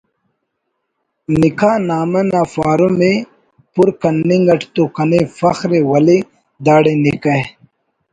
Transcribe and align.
نکاح 1.39 1.75
نامہ 1.89 2.21
نا 2.31 2.41
فارم 2.53 2.97
ءِ 3.11 3.13
پر 3.73 3.87
کننگ 4.01 4.47
اٹ 4.53 4.61
تو 4.73 4.83
کنے 4.95 5.21
فخر 5.37 5.69
ءِ 5.79 5.81
ولے 5.89 6.17
داڑے 6.65 6.93
نکاح 7.03 7.41